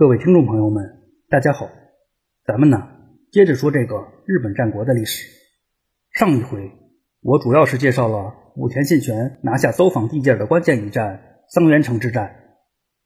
[0.00, 0.82] 各位听众朋友们，
[1.28, 1.68] 大家好，
[2.46, 2.88] 咱们呢
[3.30, 5.26] 接着说这个日本战国的历史。
[6.10, 6.72] 上一回
[7.20, 11.20] 我主要是介绍了武田信玄拿下走访地界的关键一战
[11.50, 12.34] 桑原城之战。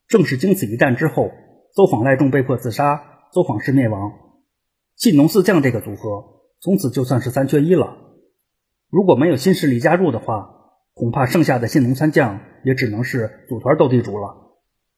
[0.06, 1.32] 正是经此一战之后，
[1.74, 3.02] 走访赖重被迫自杀，
[3.32, 4.12] 走访氏灭亡，
[4.94, 7.96] 信农四将这个组合从此就算是三缺一了。
[8.88, 10.48] 如果没有新势力加入的话，
[10.94, 14.28] 恐怕剩下的信农三将也只能是组团斗地主了。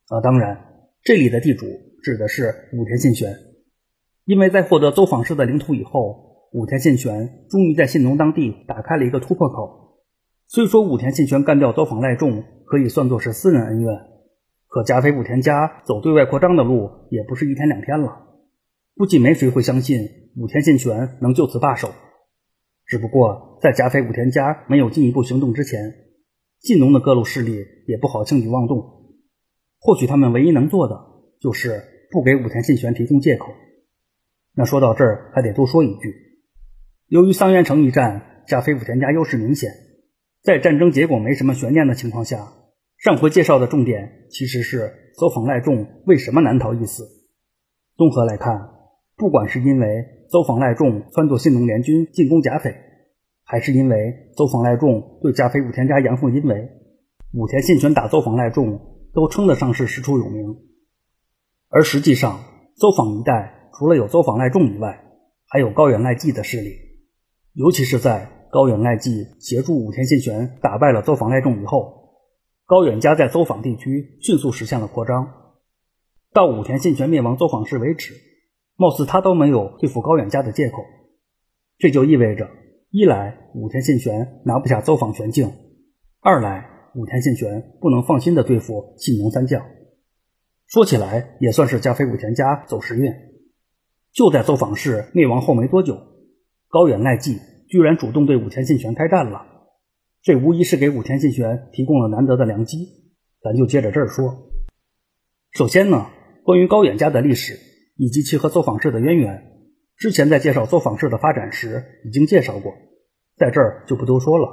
[0.09, 0.76] 啊，当然。
[1.07, 1.67] 这里的地主
[2.03, 3.33] 指的是武田信玄，
[4.25, 10.01] 因为在获得走访氏的领土以后，武田信玄终于在信浓当地打开了一个突破口。
[10.49, 13.95] 虽说武田信玄干掉走访赖仲可以算作是私人恩怨，
[14.67, 18.27] 可加菲武田家走对外扩张的路也不是一天两天了，
[18.97, 20.01] 估计没谁会相信
[20.37, 21.93] 武田信玄能就此罢手。
[22.85, 25.79] 只不过在加菲武田家没有进一步行动之前，
[26.59, 28.96] 信浓的各路势力也不好轻举妄动。
[29.87, 30.97] 或许他们唯一能做的
[31.41, 33.53] 就是不给武田信玄提供借口。
[34.53, 36.13] 那说到这儿，还得多说一句：
[37.07, 39.71] 由于桑原城一战，加菲武田家优势明显，
[40.43, 42.49] 在战争结果没什么悬念的情况下，
[42.99, 47.05] 上回介绍的重点其实是走访赖仲为什么难逃一死。
[47.97, 48.71] 综合来看，
[49.17, 49.87] 不管是因为
[50.29, 52.75] 走访赖仲撺掇信浓联军进攻甲斐，
[53.45, 56.71] 还是因为走访赖仲对加菲武田家阳奉阴违，
[57.35, 58.96] 武田信玄打走访赖仲。
[59.17, 60.59] 都称得上是师出有名，
[61.71, 62.39] 而实际上，
[62.75, 65.07] 邹访一带除了有邹访赖仲以外，
[65.49, 66.77] 还有高远赖季的势力。
[67.55, 72.11] 尤其是在高远赖季协助武田信玄打败了邹访赖仲以后，
[72.67, 75.27] 高远家在走访地区迅速实现了扩张。
[76.35, 78.13] 到武田信玄灭亡邹访氏为止，
[78.77, 80.85] 貌似他都没有对付高远家的借口。
[81.79, 82.51] 这就意味着，
[82.91, 85.51] 一来武田信玄拿不下邹访全境，
[86.21, 86.76] 二来。
[86.97, 89.67] 武田信玄不能放心的对付信浓三将，
[90.67, 93.13] 说起来也算是加菲武田家走时运。
[94.13, 96.01] 就在走访氏灭亡后没多久，
[96.69, 97.39] 高远赖季
[97.69, 99.47] 居然主动对武田信玄开战了，
[100.23, 103.13] 这无疑是给武田信玄提供了难得的良机。
[103.43, 104.49] 咱就接着这儿说。
[105.53, 106.07] 首先呢，
[106.45, 107.59] 关于高远家的历史
[107.97, 109.53] 以及其和走访氏的渊源，
[109.99, 112.73] 之前在介绍走访氏的发展时已经介绍过，
[113.37, 114.49] 在这儿就不多说了。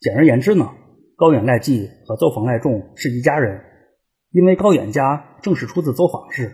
[0.00, 0.70] 简而言之呢。
[1.16, 3.62] 高远赖继和邹访赖仲是一家人，
[4.30, 6.52] 因为高远家正是出自邹访氏。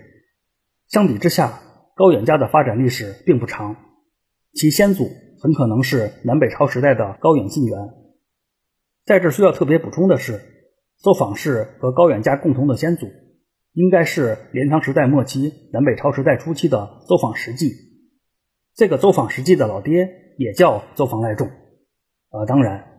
[0.86, 1.60] 相比之下，
[1.96, 3.74] 高远家的发展历史并不长，
[4.54, 5.08] 其先祖
[5.40, 7.76] 很可能是南北朝时代的高远信元。
[9.04, 10.40] 在这需要特别补充的是，
[11.02, 13.08] 邹访氏和高远家共同的先祖，
[13.72, 17.72] 应该是镰仓时代末期、南北朝时代初期的邹访实际。
[18.76, 20.08] 这个邹访实际的老爹
[20.38, 21.48] 也叫邹访赖仲。
[21.48, 22.91] 啊，当然。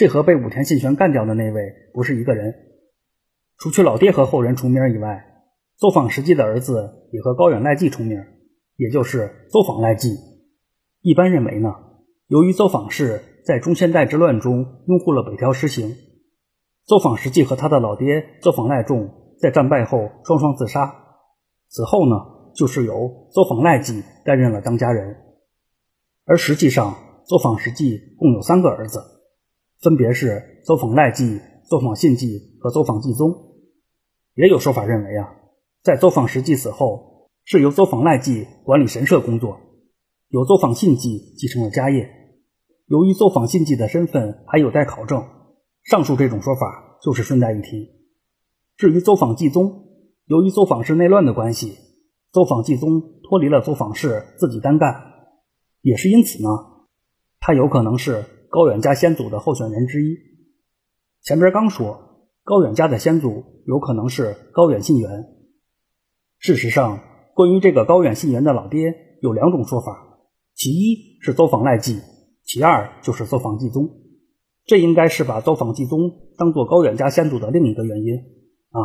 [0.00, 1.60] 这和被武田信玄干掉的那位
[1.92, 2.54] 不是一个人。
[3.58, 5.26] 除去老爹和后人重名以外，
[5.76, 8.18] 邹访实际的儿子也和高远赖季重名，
[8.76, 10.16] 也就是邹访赖季。
[11.02, 11.68] 一般认为呢，
[12.28, 15.94] 由于邹访氏在中现代之乱中拥护了北条实行，
[16.86, 20.94] 邹访实际和他的老爹邹访赖仲在战败后双双自杀。
[21.68, 22.16] 此后呢，
[22.54, 25.14] 就是由邹访赖季担任了当家人。
[26.24, 26.96] 而实际上，
[27.26, 28.98] 邹访实际共有三个儿子。
[29.80, 33.32] 分别是走访赖季、走访信季和走访季宗。
[34.34, 35.32] 也有说法认为啊，
[35.82, 39.58] 在走访实际死后，是由走访赖季管理神社工作，
[40.28, 42.10] 由走访信季继承了家业。
[42.86, 45.24] 由于走访信季的身份还有待考证，
[45.82, 47.88] 上述这种说法就是顺带一提。
[48.76, 49.86] 至于走访季宗，
[50.26, 51.78] 由于走访氏内乱的关系，
[52.32, 54.94] 走访季宗脱离了走访氏自己单干，
[55.80, 56.48] 也是因此呢，
[57.40, 58.26] 他有可能是。
[58.50, 60.16] 高远家先祖的候选人之一。
[61.22, 65.08] 前边刚说高远家的先祖有可能是高远信元。
[66.38, 66.98] 事实上，
[67.34, 70.18] 关于这个高远信元的老爹有两种说法，
[70.54, 72.00] 其一是走访赖季，
[72.42, 73.88] 其二就是走访继宗。
[74.64, 78.16] 这应该是把走访继宗当做高远家先祖的另一个原因
[78.70, 78.80] 啊。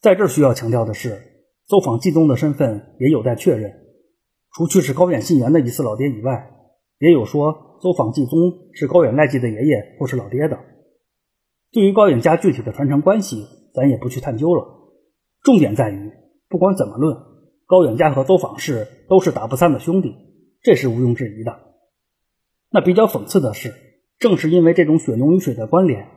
[0.00, 1.20] 在这需要强调的是，
[1.66, 3.72] 走访继宗的身份也有待确认。
[4.52, 6.52] 除去是高远信元的疑似老爹以外，
[7.00, 7.69] 也有说。
[7.80, 8.38] 走访季宗
[8.72, 10.58] 是高远赖季的爷爷或是老爹的。
[11.72, 14.64] 对于高远家具体的传承关系，咱也不去探究了。
[15.42, 16.12] 重点在于，
[16.48, 17.16] 不管怎么论，
[17.66, 20.14] 高远家和邹访氏都是打不散的兄弟，
[20.62, 21.58] 这是毋庸置疑的。
[22.70, 23.72] 那比较讽刺的是，
[24.18, 26.08] 正是因为这种血浓于水的关联，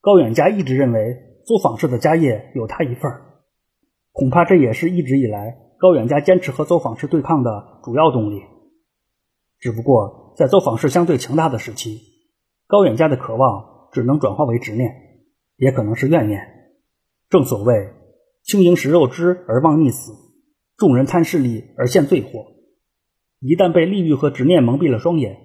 [0.00, 1.16] 高远家一直认为
[1.46, 3.22] 邹访氏的家业有他一份儿。
[4.12, 8.42] 恐怕这也是一直以来高远家坚持和邹访氏对抗的主要动力。
[9.58, 10.34] 只不过。
[10.36, 12.00] 在走访氏相对强大的时期，
[12.68, 14.88] 高远家的渴望只能转化为执念，
[15.56, 16.40] 也可能是怨念。
[17.28, 17.92] 正所谓
[18.44, 20.12] 轻盈食肉之而忘溺死，
[20.76, 22.46] 众人贪势力而陷罪祸。
[23.40, 25.36] 一旦被利欲和执念蒙蔽了双眼，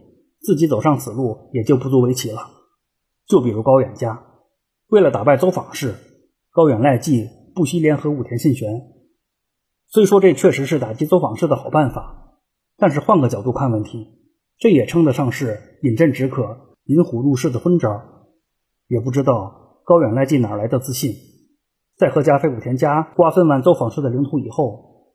[0.41, 2.51] 自己走上此路也就不足为奇了。
[3.25, 4.23] 就比如高远家，
[4.89, 5.95] 为了打败邹访氏，
[6.51, 8.69] 高远赖季不惜联合武田信玄。
[9.87, 12.22] 虽说这确实是打击邹访氏的好办法，
[12.83, 14.09] 但是换个角度看问题，
[14.57, 17.89] 这也称得上是饮鸩止渴、引虎入室的昏招。
[18.89, 21.13] 也不知道高远赖季哪来的自信，
[21.95, 25.13] 在和加菲武田家瓜分完邹访氏的领土以后，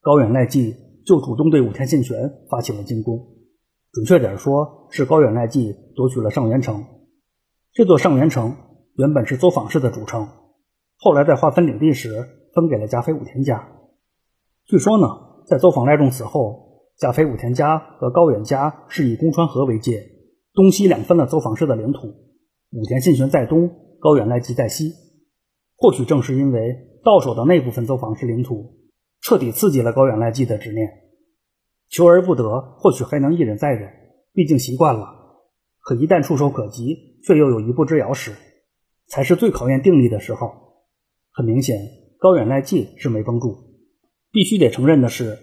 [0.00, 0.74] 高远赖季
[1.04, 2.16] 就主动对武田信玄
[2.50, 3.18] 发起了进攻。
[3.92, 6.82] 准确点说，是高远赖季夺取了上元城。
[7.74, 8.56] 这座上元城
[8.96, 10.26] 原本是邹访氏的主城，
[10.96, 13.68] 后来在划分领地时分给了加菲武田家。
[14.64, 20.02] 据说呢，在邹访赖仲死后，加菲武田家和高远家是以宫川河为界，
[20.52, 22.08] 东西两分了走访氏的领土。
[22.70, 24.92] 武田信玄在东，高远赖季在西。
[25.76, 28.78] 或许正是因为到手的那部分走访氏领土，
[29.20, 30.88] 彻底刺激了高远赖季的执念。
[31.88, 33.90] 求而不得，或许还能一忍再忍，
[34.32, 35.06] 毕竟习惯了。
[35.80, 38.32] 可一旦触手可及，却又有一步之遥时，
[39.08, 40.50] 才是最考验定力的时候。
[41.32, 41.76] 很明显，
[42.18, 43.56] 高远赖季是没绷住。
[44.30, 45.36] 必须得承认的是，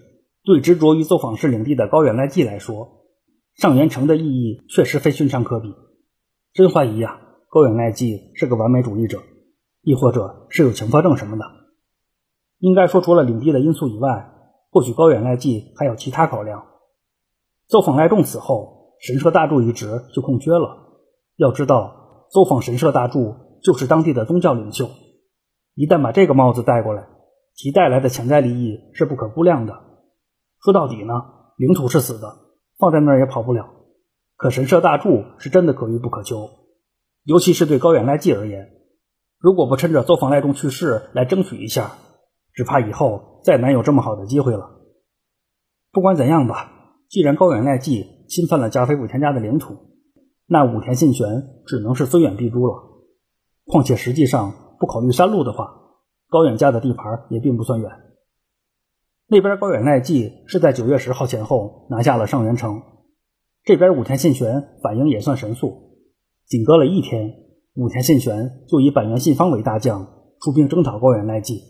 [0.50, 3.06] 对执着于邹访氏领地的高远赖季来说，
[3.54, 5.76] 上元城的意义确实非寻常可比。
[6.54, 9.20] 真怀疑啊，高远赖季是个完美主义者，
[9.84, 11.46] 亦或者是有强迫症什么的。
[12.58, 14.32] 应该说，除了领地的因素以外，
[14.72, 16.66] 或许高远赖季还有其他考量。
[17.68, 20.98] 邹访赖仲死后，神社大柱一职就空缺了。
[21.36, 24.90] 要知道，邹访神社大柱就是当地的宗教领袖，
[25.76, 27.08] 一旦把这个帽子戴过来。
[27.54, 29.89] 其带来的潜在利益是不可估量的。
[30.64, 31.14] 说到底呢，
[31.58, 32.38] 领土是死的，
[32.78, 33.70] 放在那儿也跑不了。
[34.36, 36.50] 可神社大柱是真的可遇不可求，
[37.24, 38.70] 尤其是对高远赖季而言，
[39.40, 41.92] 如果不趁着邹访赖仲去世来争取一下，
[42.54, 44.70] 只怕以后再难有这么好的机会了。
[45.92, 46.72] 不管怎样吧，
[47.10, 49.76] 既然高远赖季侵犯了加菲武田家的领土，
[50.46, 51.28] 那武田信玄
[51.66, 52.74] 只能是虽远必诛了。
[53.66, 55.78] 况且实际上不考虑山路的话。
[56.32, 57.90] 高远家的地盘也并不算远，
[59.32, 62.82] 那边高远赖季是在九月十号前后拿下了上元城，
[63.64, 66.00] 这边武田信玄反应也算神速，
[66.48, 67.36] 仅隔了一天，
[67.76, 70.08] 武田信玄就以板垣信方为大将
[70.42, 71.62] 出兵征讨高远赖季。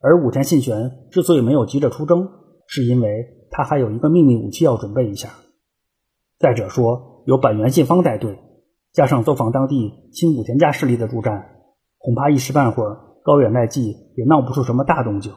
[0.00, 2.28] 而武田信玄之所以没有急着出征，
[2.66, 5.28] 是因为他还有一个秘密武器要准备一下。
[6.40, 8.36] 再者说，有板垣信方带队，
[8.92, 11.50] 加上走访当地亲武田家势力的助战，
[11.98, 12.98] 恐怕一时半会儿。
[13.22, 15.32] 高远赖季也闹不出什么大动静。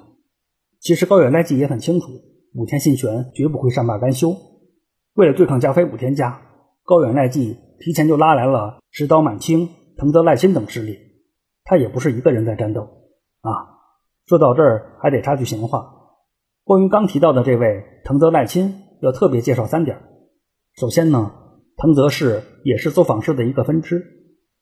[0.83, 2.07] 其实高远赖季也很清楚，
[2.53, 4.35] 武田信玄绝不会善罢甘休。
[5.13, 6.41] 为了对抗加菲武田家，
[6.83, 11.00] 高远赖季提前就拉来了石岛满清、藤泽赖亲等势力。
[11.63, 12.81] 他也不是一个人在战斗
[13.39, 13.80] 啊。
[14.25, 15.85] 说到这儿，还得插句闲话。
[16.65, 20.01] 关于刚提到的这位藤泽赖亲，要特别介绍三点。
[20.74, 21.31] 首先呢，
[21.77, 24.03] 藤泽氏也是作坊氏的一个分支，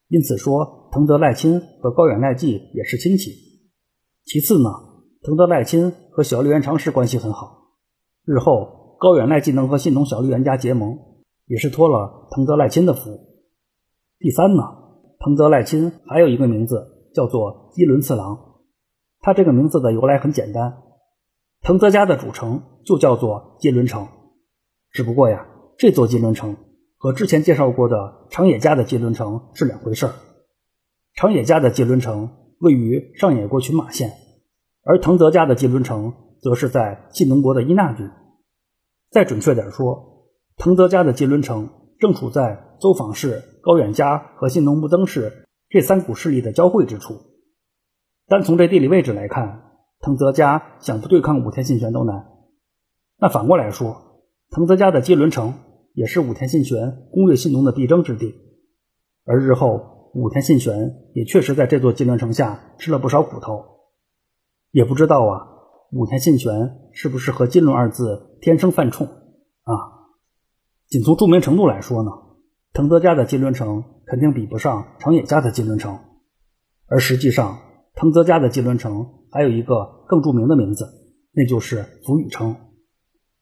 [0.08, 0.90] 因此说。
[0.94, 3.32] 藤泽赖亲和高远赖季也是亲戚。
[4.26, 4.70] 其次呢，
[5.24, 7.70] 藤泽赖亲和小笠原长氏关系很好，
[8.26, 10.98] 日后高远赖季能和信浓小笠原家结盟，
[11.46, 13.20] 也是托了藤泽赖亲的福。
[14.20, 14.64] 第三呢，
[15.20, 18.38] 藤泽赖亲还有一个名字叫做基伦次郎，
[19.22, 20.78] 他这个名字的由来很简单，
[21.62, 24.08] 藤泽家的主城就叫做基伦城，
[24.92, 25.48] 只不过呀，
[25.78, 26.58] 这座基伦城
[26.98, 30.14] 和之前介绍过的长野家的基伦城是两回事儿。
[31.16, 34.12] 长野家的吉伦城位于上野国群马县，
[34.84, 38.10] 而藤泽家的吉伦城则是在信浓国的伊那郡。
[39.10, 41.70] 再准确点说，藤泽家的吉伦城
[42.00, 47.16] 正处在邹访氏、高远家和信浓木曾氏这三股势力的交汇之处。
[48.28, 49.62] 单从这地理位置来看，
[50.00, 52.26] 藤泽家想不对抗武田信玄都难。
[53.20, 55.54] 那反过来说，藤泽家的吉伦城
[55.94, 58.34] 也是武田信玄攻略信浓的必争之地，
[59.26, 59.90] 而日后。
[60.14, 63.64] 武田信玄也确实在这座金轮城下吃了不少苦头，
[64.72, 65.48] 也不知道啊，
[65.92, 69.74] 武田信玄是不是和金轮二字天生犯冲啊？
[70.88, 72.12] 仅从著名程度来说呢，
[72.74, 76.00] 藤泽家的金轮城肯定比不上长野家的金轮城，
[76.88, 77.60] 而实际上，
[77.96, 80.86] 藤泽家的金轮城还有一个更著名的名字，
[81.34, 82.56] 那就是福宇城。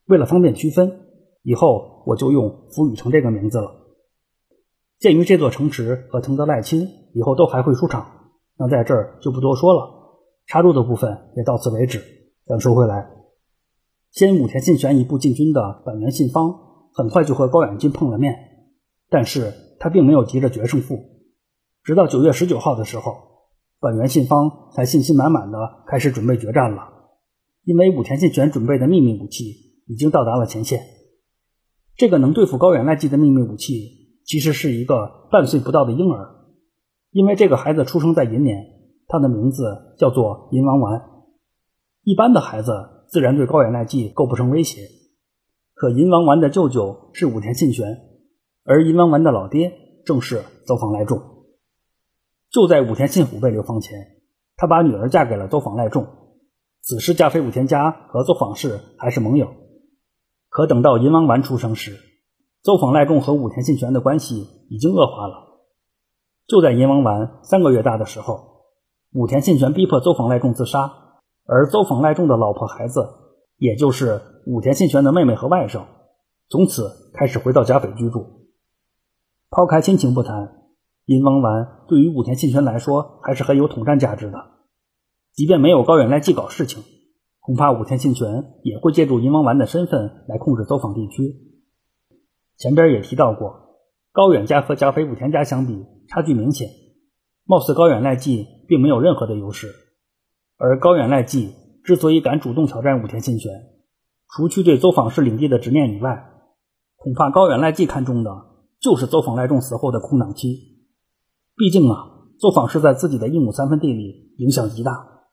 [0.05, 0.99] 为了方便区分，
[1.43, 3.75] 以后我就用福宇城这个名字了。
[4.97, 9.98] 鉴于这座城池和藤泽赖亲以后都还会出场，那在这儿就不多说了。
[10.49, 12.03] 插入的部分也到此为止。
[12.47, 13.07] 咱说回来，
[14.09, 16.55] 先武田信玄一步进军的本源信方，
[16.91, 18.35] 很快就和高远军碰了面，
[19.09, 20.97] 但是他并没有急着决胜负。
[21.83, 23.13] 直到九月十九号的时候，
[23.79, 26.81] 本源信方才信心满满的开始准备决战了。
[27.63, 29.43] 因为武田信玄准备的秘密武器
[29.85, 30.81] 已经到达了前线。
[31.95, 36.37] 这个能对付高远赖纪的秘密武器，其实是一个半岁不到的婴儿。
[37.11, 38.65] 因为这个孩子出生在银年，
[39.09, 41.01] 他的名字叫做银王丸。
[42.03, 42.71] 一般的孩子
[43.09, 44.87] 自然对高远赖纪构不成威胁，
[45.73, 47.97] 可银王丸的舅舅是武田信玄，
[48.63, 49.73] 而银王丸的老爹
[50.05, 51.21] 正是邹访赖仲。
[52.51, 53.97] 就在武田信虎被流放前，
[54.55, 56.07] 他把女儿嫁给了邹访赖仲。
[56.81, 59.47] 此时，加菲武田家和邹访氏还是盟友。
[60.49, 61.97] 可等到银王丸出生时，
[62.63, 65.65] 邹访赖仲和武田信玄的关系已经恶化了。
[66.47, 68.48] 就在银王丸三个月大的时候，
[69.11, 70.91] 武田信玄逼迫邹访赖仲自杀，
[71.45, 73.07] 而邹访赖仲的老婆孩子，
[73.57, 75.83] 也就是武田信玄的妹妹和外甥，
[76.47, 78.47] 从此开始回到甲斐居住。
[79.49, 80.51] 抛开亲情不谈，
[81.05, 84.37] 银王丸对于武田信玄来说还是很有统战价值的。
[85.33, 86.83] 即便没有高远赖纪搞事情。
[87.39, 91.35] 恐怕武田信玄也会借助银王丸的身份来控制邹访地区。
[92.57, 93.79] 前边也提到过，
[94.11, 96.69] 高远家和甲斐武田家相比差距明显，
[97.49, 99.73] 貌似高远赖纪并没有任何的优势。
[100.55, 103.51] 而高远赖纪之所以敢主动挑战武田信玄，
[104.29, 106.29] 除去对走访氏领地的执念以外，
[106.95, 108.29] 恐怕高远赖纪看中的
[108.79, 110.59] 就是走访赖仲死后的空档期。
[111.55, 115.23] 毕竟啊，走访是在自己的一亩三分地里影响极大，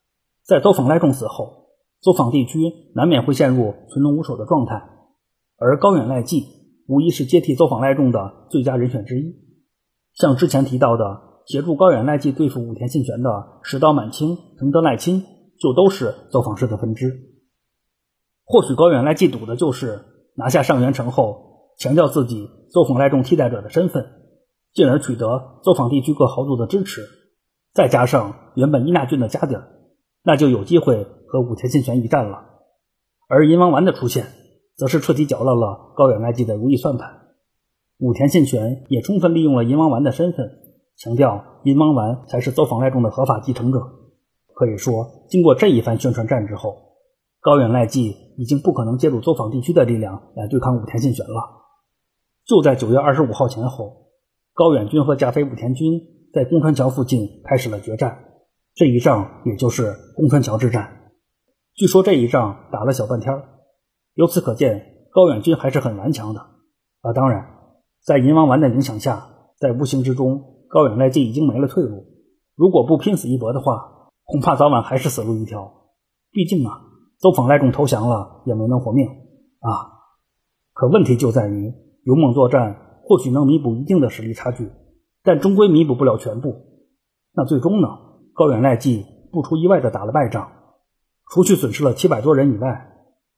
[0.43, 1.67] 在走访赖仲死后。
[2.01, 2.59] 走访地区
[2.95, 4.81] 难免会陷入群龙无首的状态，
[5.59, 6.47] 而高远赖纪
[6.87, 9.35] 无疑是接替走访赖仲的最佳人选之一。
[10.15, 11.05] 像之前提到的，
[11.47, 15.25] 协助高远赖纪对付武田信玄的石岛满清、藤德赖亲，
[15.61, 17.13] 就都是走访氏的分支。
[18.45, 24.07] 或许高远赖纪赌的就是拿下上元城后，强调自己走访赖仲替代者的身份，
[24.75, 27.03] 进而取得走访地区各豪族的支持，
[27.73, 29.69] 再加上原本伊那郡的家底儿。
[30.25, 32.39] 那就有机会和武田信玄一战了，
[33.29, 34.27] 而银王丸的出现，
[34.77, 37.29] 则是彻底搅乱了高远赖纪的如意算盘。
[37.99, 40.51] 武田信玄也充分利用了银王丸的身份，
[40.99, 43.81] 强调银王丸才是走访赖仲的合法继承者。
[44.55, 46.75] 可以说，经过这一番宣传战之后，
[47.41, 51.43] 高远赖纪已经不可能借助走访地区的力量来对抗武田信玄了。
[52.47, 54.09] 就在九月二十五号前后，
[54.55, 56.01] 高远军和甲斐武田军
[56.33, 58.25] 在宫川桥附近开始了决战。
[58.75, 61.11] 这一仗也就是宫川桥之战，
[61.75, 63.43] 据说这一仗打了小半天
[64.15, 66.41] 由此可见高远军还是很顽强的
[67.03, 67.13] 啊。
[67.13, 67.47] 当然，
[68.03, 72.05] 在银王丸的影响下，在无形之中，高远赖纪已经没了退路。
[72.55, 75.73] 如果不拼死一搏的话，恐怕早晚还是死路一条。
[76.33, 76.81] 毕竟啊，
[77.19, 79.71] 邹访赖仲投降了也没能活命啊。
[80.73, 81.73] 可问题就在于，
[82.05, 84.71] 勇猛作战或许能弥补一定的实力差距，
[85.23, 86.55] 但终归弥补不了全部。
[87.35, 87.89] 那最终呢？
[88.35, 90.51] 高远赖纪不出意外的打了败仗，
[91.31, 92.93] 除去损失了七百多人以外，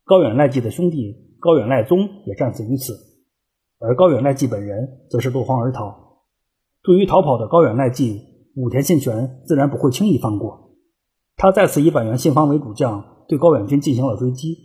[0.05, 2.95] 高远赖纪的兄弟高远赖宗也战死于此，
[3.79, 6.08] 而高远赖纪本人则是落荒而逃。
[6.83, 8.23] 对于逃跑的高远赖纪，
[8.55, 10.71] 武田信玄自然不会轻易放过，
[11.37, 14.57] 他再次以板垣信方为主将，对高远军进行了追击，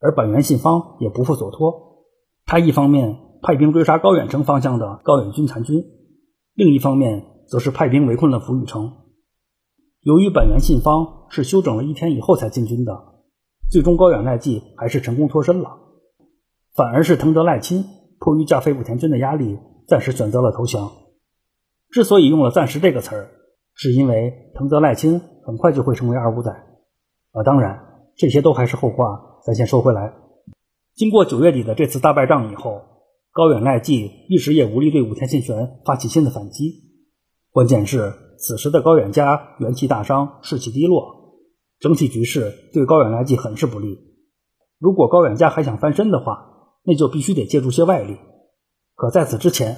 [0.00, 2.04] 而板垣信方也不负所托，
[2.44, 5.82] 他一方面派兵追杀高远城方向的高远军残军，
[6.54, 8.92] 另一方面则是派兵围困了福宇城。
[10.02, 12.96] 由于板垣信方是休整了一天以后才进军的，
[13.70, 15.70] 最终高远赖纪还是成功脱身了。
[16.74, 17.84] 反而是藤德赖亲
[18.20, 20.92] 迫于加菲武田军的压力，暂时选择了投降。
[21.90, 23.30] 之所以用了“暂时”这个词儿，
[23.74, 26.50] 是因为藤泽赖亲很快就会成为二五仔。
[26.50, 27.78] 啊，当然
[28.16, 30.14] 这些都还是后话，咱先说回来。
[30.94, 32.82] 经过九月底的这次大败仗以后，
[33.32, 36.84] 高远赖纪一时也无力对武田信玄发起新的反击。
[37.50, 38.12] 关键是。
[38.38, 41.38] 此时的高远家元气大伤，士气低落，
[41.78, 43.98] 整体局势对高远赖纪很是不利。
[44.78, 46.36] 如果高远家还想翻身的话，
[46.84, 48.18] 那就必须得借助些外力。
[48.94, 49.74] 可在此之前，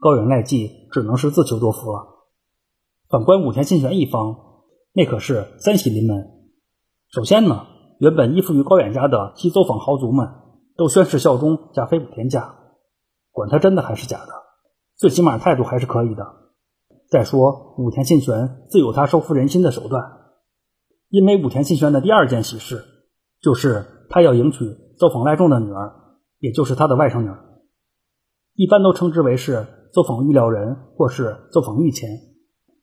[0.00, 2.06] 高远赖纪只能是自求多福了。
[3.08, 4.36] 反观武田信玄一方，
[4.94, 6.26] 那可是三喜临门。
[7.10, 7.66] 首先呢，
[7.98, 10.26] 原本依附于高远家的西走访豪族们
[10.76, 12.56] 都宣誓效忠甲飞武田家，
[13.30, 14.32] 管他真的还是假的，
[14.96, 16.24] 最起码态度还是可以的。
[17.10, 20.02] 再说，武田信玄自有他收服人心的手段。
[21.08, 22.84] 因为武田信玄的第二件喜事，
[23.42, 24.64] 就是他要迎娶
[24.96, 25.92] 走访赖仲的女儿，
[26.38, 27.44] 也就是他的外甥女儿。
[28.54, 32.08] 一般都称之为是走访玉料人，或是走访御前。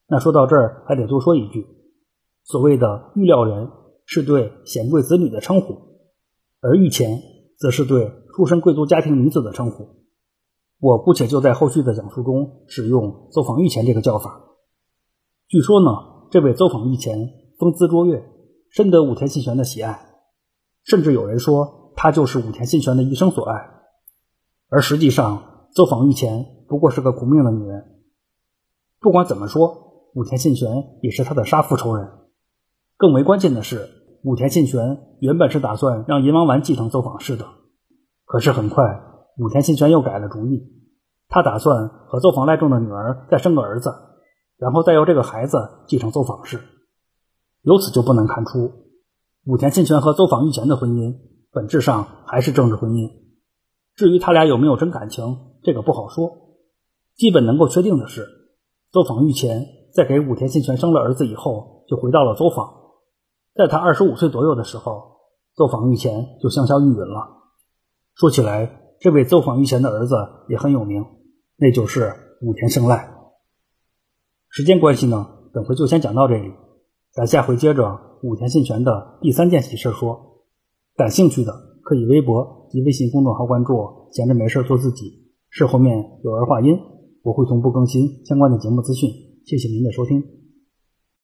[0.08, 1.66] 那说到这儿，还得多说一句：
[2.44, 3.70] 所谓的玉料人，
[4.06, 5.74] 是对显贵子女的称呼；
[6.62, 7.22] 而御前，
[7.58, 9.88] 则是对出身贵族家庭女子的称呼。
[10.80, 14.44] 我姑且就在后续的讲述中使用“走访御前”这个叫法。
[15.48, 17.18] 据说呢，这位邹访御前
[17.58, 18.24] 风姿卓越，
[18.70, 20.08] 深得武田信玄的喜爱，
[20.84, 23.56] 甚至有人说他就是武田信玄的一生所爱。
[24.70, 28.02] 而实际上，邹访御前不过是个苦命的女人。
[29.00, 30.70] 不管怎么说，武田信玄
[31.02, 32.10] 也是他的杀父仇人。
[32.98, 33.90] 更为关键的是，
[34.24, 37.46] 武田信玄原本是打算让银王丸继承奏访氏的，
[38.26, 38.84] 可是很快
[39.38, 40.64] 武田信玄又改了主意，
[41.30, 43.94] 他打算和奏访赖重的女儿再生个儿子，
[44.58, 45.58] 然后再由这个孩子
[45.88, 46.60] 继承奏访氏。
[47.62, 48.72] 由此就不难看出，
[49.46, 51.16] 武田信玄和奏访御前的婚姻
[51.52, 53.12] 本质上还是政治婚姻。
[53.96, 56.47] 至于他俩有没有真感情，这个不好说。
[57.18, 58.28] 基本能够确定的是，
[58.92, 62.72] 邹访御前在给武田信玄生了儿子以后，就回到了邹访。
[63.56, 65.18] 在他二十五岁左右的时候，
[65.56, 67.28] 邹访御前就香消玉殒了。
[68.14, 70.16] 说起来，这位邹访御前的儿子
[70.48, 71.04] 也很有名，
[71.58, 73.12] 那就是武田胜赖。
[74.50, 76.54] 时间关系呢，本回就先讲到这里，
[77.12, 80.44] 咱下回接着武田信玄的第三件喜事说。
[80.96, 86.76] 感兴趣的可以微博及微信公众号关注“闲着没事做自己”，事后面有儿化音，
[87.28, 89.10] 我会同步更新相关的节目资讯。
[89.44, 90.47] 谢谢您的收听。